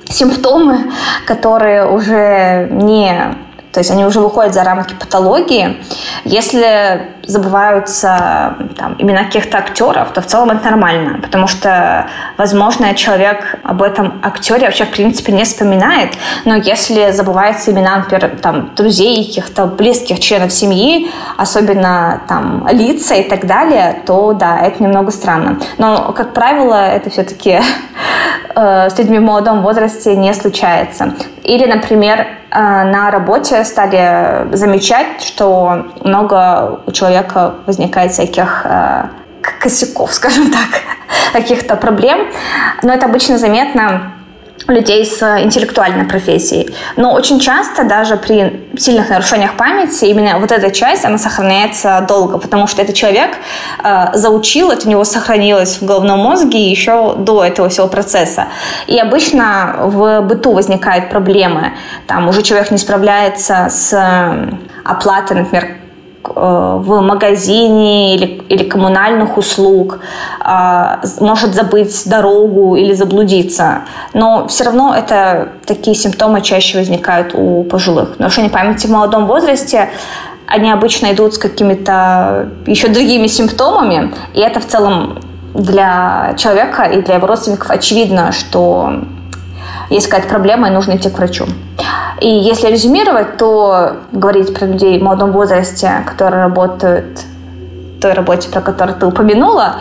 [0.09, 0.93] симптомы,
[1.27, 3.37] которые уже не
[3.73, 5.83] то есть они уже выходят за рамки патологии.
[6.25, 12.07] Если забываются там, имена каких-то актеров, то в целом это нормально, потому что,
[12.37, 16.11] возможно, человек об этом актере вообще в принципе не вспоминает,
[16.45, 23.29] но если забываются имена, например, там, друзей, каких-то близких членов семьи, особенно там лица и
[23.29, 25.59] так далее, то да, это немного странно.
[25.79, 27.61] Но, как правило, это все-таки
[28.55, 31.15] э, с людьми в молодом возрасте не случается.
[31.43, 37.14] Или, например, э, на работе стали замечать, что много у человека
[37.67, 39.05] возникает всяких э,
[39.61, 40.83] косяков, скажем так,
[41.33, 42.29] каких-то проблем.
[42.83, 44.15] Но это обычно заметно
[44.69, 46.75] людей с интеллектуальной профессией.
[46.97, 52.39] Но очень часто даже при сильных нарушениях памяти именно вот эта часть, она сохраняется долго,
[52.39, 53.37] потому что этот человек
[53.83, 58.47] э, заучил, это у него сохранилось в головном мозге еще до этого всего процесса.
[58.87, 61.73] И обычно в быту возникают проблемы.
[62.07, 65.84] Там уже человек не справляется с э, оплатой, например,
[66.35, 70.01] в магазине или, или коммунальных услуг,
[70.41, 73.83] а, может забыть дорогу или заблудиться.
[74.13, 78.19] Но все равно это такие симптомы чаще возникают у пожилых.
[78.19, 79.91] Нарушение памяти в молодом возрасте
[80.47, 85.19] они обычно идут с какими-то еще другими симптомами, и это в целом
[85.55, 89.05] для человека и для его родственников очевидно, что
[89.91, 91.47] есть какая-то проблема, и нужно идти к врачу.
[92.25, 97.21] И если резюмировать, то говорить про людей в молодом возрасте, которые работают
[97.99, 99.77] в той работе, про которую ты упомянула,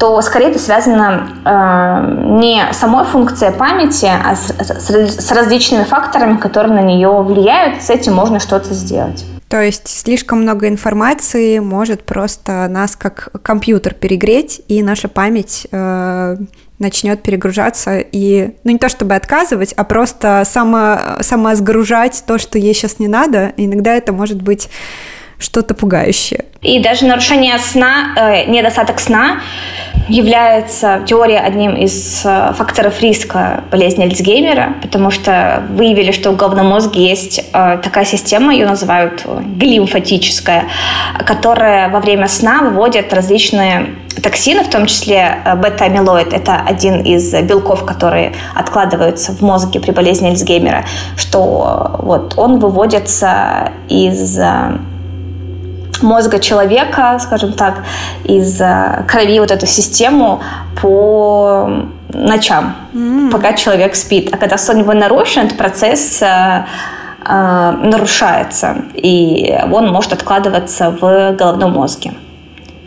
[0.00, 6.36] то скорее это связано э, не самой функцией памяти, а с, с, с различными факторами,
[6.36, 7.80] которые на нее влияют.
[7.80, 9.24] С этим можно что-то сделать.
[9.48, 16.38] То есть слишком много информации может просто нас как компьютер перегреть, и наша память э,
[16.78, 22.74] начнет перегружаться и, ну не то чтобы отказывать, а просто само, самосгружать то, что ей
[22.74, 23.52] сейчас не надо.
[23.56, 24.68] Иногда это может быть
[25.38, 26.44] что-то пугающее.
[26.62, 29.40] И даже нарушение сна, э, недостаток сна
[30.08, 36.36] является в теории одним из э, факторов риска болезни Альцгеймера, потому что выявили, что в
[36.36, 40.64] головном мозге есть э, такая система, ее называют э, глимфатическая,
[41.24, 46.32] которая во время сна выводит различные токсины, в том числе бета-амилоид.
[46.32, 50.84] Это один из белков, которые откладываются в мозге при болезни Альцгеймера,
[51.16, 54.38] что вот он выводится из
[56.04, 57.82] мозга человека, скажем так,
[58.24, 60.40] из э, крови вот эту систему
[60.80, 61.68] по
[62.12, 63.30] ночам, mm.
[63.30, 64.28] пока человек спит.
[64.32, 66.64] А когда сон его нарушен, этот процесс э,
[67.26, 72.12] э, нарушается, и он может откладываться в головном мозге.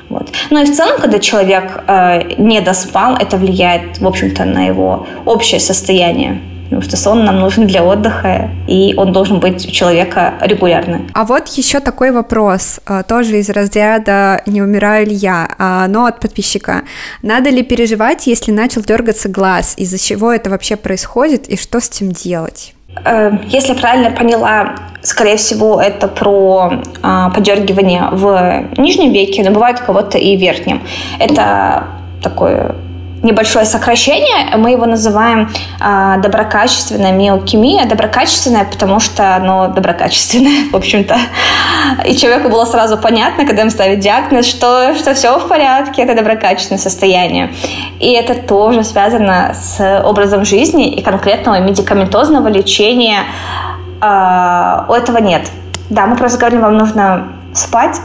[0.09, 0.29] Вот.
[0.49, 5.05] Ну и в целом, когда человек э, не доспал, это влияет, в общем-то, на его
[5.25, 10.33] общее состояние потому что сон нам нужен для отдыха, и он должен быть у человека
[10.41, 11.01] регулярно.
[11.13, 16.05] А вот еще такой вопрос, а, тоже из разряда «не умираю ли я?», а, но
[16.05, 16.83] от подписчика.
[17.21, 19.75] Надо ли переживать, если начал дергаться глаз?
[19.77, 22.73] Из-за чего это вообще происходит, и что с этим делать?
[23.05, 29.79] Э, если правильно поняла, скорее всего, это про э, подергивание в нижнем веке, но бывает
[29.81, 30.81] у кого-то и в верхнем.
[31.19, 31.85] Это
[32.21, 32.75] такое
[33.27, 34.57] небольшое сокращение.
[34.57, 37.85] Мы его называем э, доброкачественная миокемия.
[37.85, 41.17] Доброкачественная, потому что оно доброкачественное, в общем-то.
[42.05, 46.15] И человеку было сразу понятно, когда им ставят диагноз, что, что все в порядке, это
[46.15, 47.53] доброкачественное состояние.
[47.99, 53.23] И это тоже связано с образом жизни и конкретного медикаментозного лечения
[54.01, 55.49] э, у этого нет.
[55.89, 57.99] Да, мы просто говорим, вам нужно спать,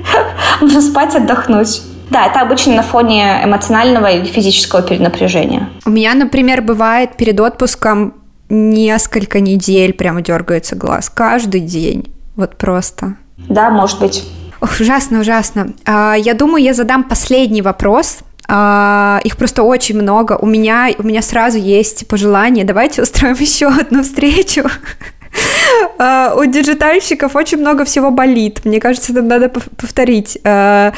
[0.60, 1.82] нужно спать, отдохнуть.
[2.10, 5.68] Да, это обычно на фоне эмоционального или физического перенапряжения.
[5.84, 8.14] У меня, например, бывает перед отпуском
[8.48, 11.08] несколько недель прямо дергается глаз.
[11.08, 12.12] Каждый день.
[12.34, 13.14] Вот просто.
[13.36, 14.24] Да, может быть.
[14.60, 15.72] Ужасно, ужасно.
[15.86, 18.18] А, я думаю, я задам последний вопрос.
[18.48, 20.36] А, их просто очень много.
[20.36, 22.64] У меня, у меня сразу есть пожелание.
[22.64, 24.64] Давайте устроим еще одну встречу
[26.36, 28.64] у диджитальщиков очень много всего болит.
[28.64, 30.38] Мне кажется, это надо повторить.
[30.42, 30.92] Э,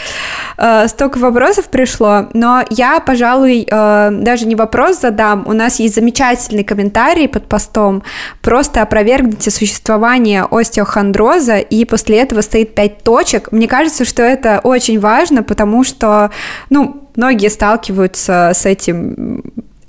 [0.57, 5.45] э, столько вопросов пришло, но я, пожалуй, даже не вопрос задам.
[5.47, 8.03] У нас есть замечательный комментарий под постом.
[8.41, 13.53] Просто опровергните существование остеохондроза, и после этого стоит пять точек.
[13.53, 16.31] Мне кажется, что это очень важно, потому что,
[16.71, 19.43] ну, многие сталкиваются с этим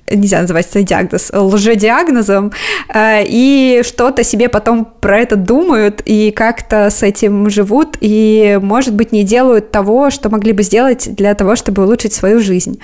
[0.10, 2.52] нельзя называть это диагноз, лжедиагнозом,
[2.94, 8.94] э, и что-то себе потом про это думают, и как-то с этим живут, и, может
[8.94, 12.80] быть, не делают того, что могли бы сделать для того, чтобы улучшить свою жизнь.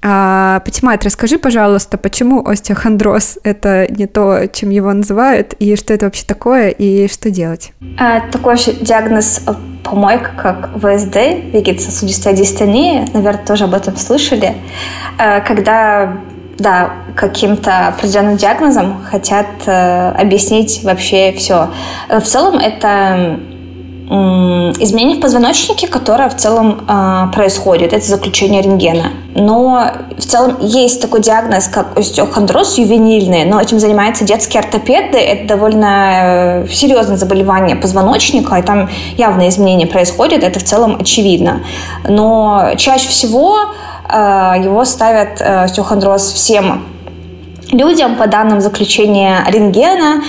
[0.00, 6.06] А, Патимат, расскажи, пожалуйста, почему остеохондроз– это не то, чем его называют, и что это
[6.06, 7.72] вообще такое, и что делать?
[7.98, 11.16] А, такой же диагноз э, помойка, как ВСД,
[11.52, 14.54] вегетососудистая дистония, наверное, тоже об этом слышали,
[15.18, 16.18] э, когда
[16.58, 21.68] да, каким-то определенным диагнозом хотят э, объяснить вообще все.
[22.08, 23.38] В целом это
[24.10, 24.12] э,
[24.80, 27.92] изменение в позвоночнике, которое в целом э, происходит.
[27.92, 29.12] Это заключение рентгена.
[29.36, 29.84] Но
[30.16, 35.18] в целом есть такой диагноз, как остеохондроз ювенильный, но этим занимаются детские ортопеды.
[35.18, 41.62] Это довольно э, серьезное заболевание позвоночника, и там явные изменения происходят, это в целом очевидно.
[42.08, 46.84] Но чаще всего Э, его ставят э, остеохондроз всем
[47.72, 50.22] людям по данным заключения рентгена,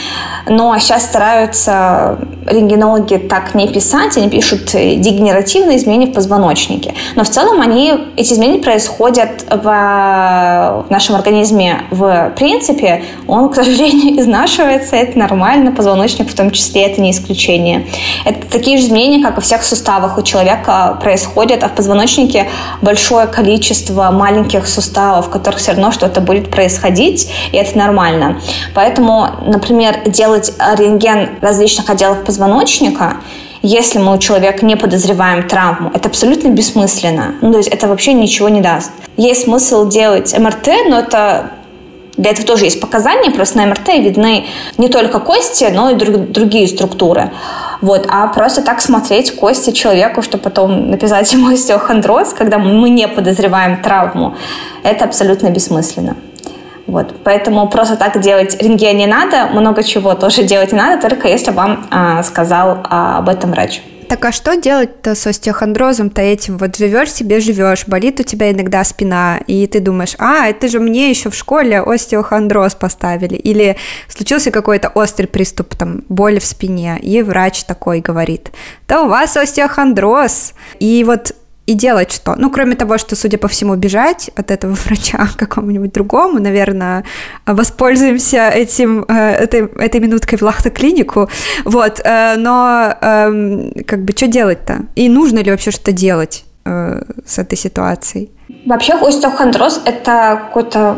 [0.48, 6.94] но сейчас стараются рентгенологи так не писать, они пишут дегенеративные изменения в позвоночнике.
[7.16, 13.04] Но в целом они, эти изменения происходят в, в нашем организме в принципе.
[13.28, 17.88] Он, к сожалению, изнашивается, это нормально, позвоночник в том числе, это не исключение.
[18.26, 22.50] Это такие же изменения, как и во всех суставах у человека происходят, а в позвоночнике
[22.82, 28.42] большое количество маленьких суставов, в которых все равно что-то будет происходить, и это нормально.
[28.74, 30.00] Поэтому, например,
[30.30, 33.18] делать рентген различных отделов позвоночника
[33.62, 37.36] если мы у человека не подозреваем травму, это абсолютно бессмысленно.
[37.42, 38.90] Ну, то есть это вообще ничего не даст.
[39.18, 41.52] Есть смысл делать МРТ, но это
[42.16, 44.46] для этого тоже есть показания, просто на МРТ видны
[44.78, 47.32] не только кости, но и друг, другие структуры.
[47.82, 53.10] Вот, а просто так смотреть кости человеку, чтобы потом написать ему остеохондроз, когда мы не
[53.10, 54.38] подозреваем травму,
[54.84, 56.16] это абсолютно бессмысленно.
[56.90, 57.24] Вот.
[57.24, 61.52] Поэтому просто так делать рентген не надо, много чего тоже делать не надо, только если
[61.52, 63.82] вам а, сказал а, об этом врач.
[64.10, 66.58] Так а что делать-то с остеохондрозом-то этим?
[66.58, 70.80] Вот живешь себе, живешь, болит у тебя иногда спина, и ты думаешь, а, это же
[70.80, 73.36] мне еще в школе остеохондроз поставили.
[73.36, 73.78] Или
[74.08, 78.50] случился какой-то острый приступ, там, боли в спине, и врач такой говорит,
[78.88, 80.54] да у вас остеохондроз.
[80.80, 81.36] И вот
[81.70, 82.36] и делать что?
[82.36, 87.04] Ну, кроме того, что, судя по всему, бежать от этого врача к какому-нибудь другому, наверное,
[87.46, 91.30] воспользуемся этим, э, этой, этой минуткой в лахта-клинику,
[91.66, 94.86] вот, э, но эм, как бы что делать-то?
[94.96, 98.32] И нужно ли вообще что-то делать э, с этой ситуацией?
[98.66, 100.98] Вообще остеохондроз– это какой-то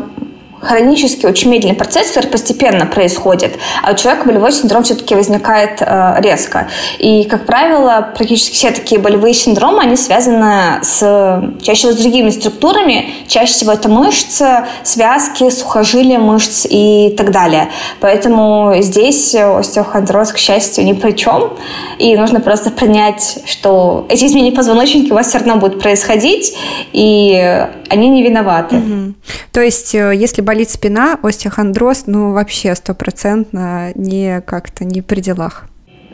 [0.62, 6.16] хронический, очень медленный процесс, который постепенно происходит, а у человека болевой синдром все-таки возникает э,
[6.20, 6.68] резко.
[6.98, 12.30] И, как правило, практически все такие болевые синдромы, они связаны с, чаще всего с другими
[12.30, 17.68] структурами, чаще всего это мышцы, связки, сухожилия мышц и так далее.
[18.00, 21.54] Поэтому здесь остеохондроз, к счастью, ни при чем,
[21.98, 26.54] и нужно просто принять, что эти изменения позвоночника у вас все равно будут происходить,
[26.92, 28.76] и они не виноваты.
[28.76, 29.14] Угу.
[29.52, 35.64] То есть, э, если болит спина, остеохондроз, ну, вообще стопроцентно не как-то не при делах.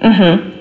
[0.01, 0.58] Угу.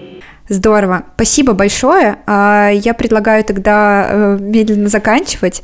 [0.49, 1.03] Здорово.
[1.15, 2.19] Спасибо большое.
[2.25, 5.61] А, я предлагаю тогда э, медленно заканчивать.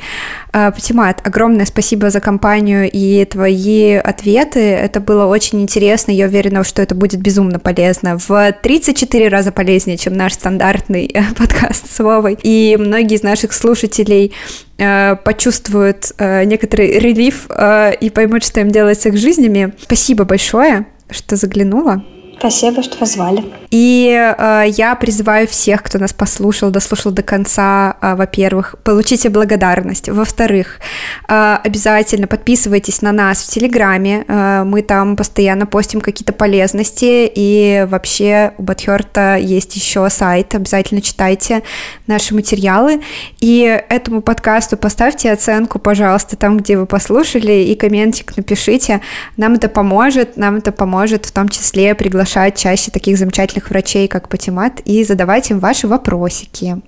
[0.51, 4.59] А, Патимат, огромное спасибо за компанию и твои ответы.
[4.59, 6.11] Это было очень интересно.
[6.11, 8.17] Я уверена, что это будет безумно полезно.
[8.17, 12.37] В 34 раза полезнее, чем наш стандартный э, подкаст с Вовой.
[12.43, 14.33] И многие из наших слушателей
[14.77, 19.73] э, почувствуют некоторый релиф и поймут, что им делать с их жизнями.
[19.81, 22.03] Спасибо большое, что заглянула.
[22.43, 23.41] Спасибо, что позвали.
[23.69, 30.09] И э, я призываю всех, кто нас послушал, дослушал до конца, э, во-первых, получите благодарность.
[30.09, 30.81] Во-вторых,
[31.29, 34.25] э, обязательно подписывайтесь на нас в Телеграме.
[34.27, 37.31] Э, мы там постоянно постим какие-то полезности.
[37.33, 40.53] И вообще у Батхерта есть еще сайт.
[40.53, 41.63] Обязательно читайте
[42.07, 42.99] наши материалы.
[43.39, 48.99] И этому подкасту поставьте оценку, пожалуйста, там, где вы послушали, и комментик напишите.
[49.37, 50.35] Нам это поможет.
[50.35, 55.51] Нам это поможет в том числе приглашать чаще таких замечательных врачей, как Патимат, и задавать
[55.51, 56.81] им ваши вопросики.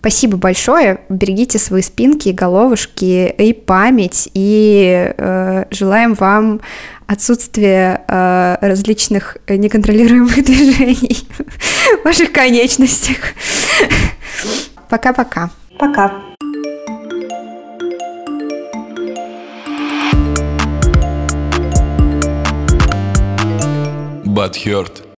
[0.00, 1.00] Спасибо большое.
[1.08, 4.28] Берегите свои спинки, головушки и память.
[4.34, 6.60] И э, желаем вам
[7.06, 11.26] отсутствия э, различных неконтролируемых движений
[12.02, 13.16] в ваших конечностях.
[14.90, 15.48] Пока-пока.
[15.78, 16.12] Пока.
[24.34, 25.03] Butthurt